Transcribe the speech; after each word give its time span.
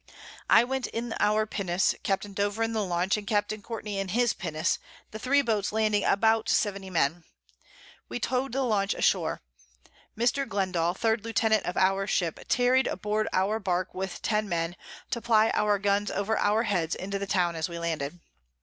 I 0.49 0.63
went 0.63 0.87
in 0.87 1.13
our 1.19 1.45
Pinnace, 1.45 1.93
Capt. 2.01 2.33
Dover 2.33 2.63
in 2.63 2.73
the 2.73 2.83
Launch, 2.83 3.17
and 3.17 3.27
Capt. 3.27 3.53
Courtney 3.61 3.99
in 3.99 4.07
his 4.07 4.33
Pinnace, 4.33 4.79
the 5.11 5.19
3 5.19 5.43
Boats 5.43 5.71
landing 5.71 6.03
about 6.05 6.49
70 6.49 6.89
Men: 6.89 7.23
We 8.09 8.19
towed 8.19 8.53
the 8.53 8.63
Launch 8.63 8.95
ashore, 8.95 9.41
Mr. 10.17 10.47
Glendal, 10.49 10.95
3_d_ 10.95 11.23
Lieutenant 11.23 11.67
of 11.67 11.77
our 11.77 12.07
Ship, 12.07 12.39
tarried 12.49 12.87
aboard 12.87 13.27
our 13.31 13.59
Bark 13.59 13.93
with 13.93 14.23
10 14.23 14.49
Men, 14.49 14.75
to 15.11 15.21
ply 15.21 15.51
our 15.53 15.77
Guns 15.77 16.09
over 16.09 16.35
our 16.35 16.63
Heads 16.63 16.95
into 16.95 17.19
the 17.19 17.27
Town 17.27 17.55
as 17.55 17.69
we 17.69 17.77
landed. 17.77 18.19